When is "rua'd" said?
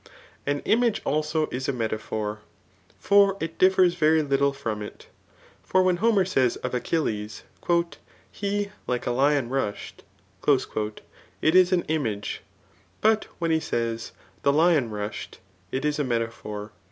14.89-15.37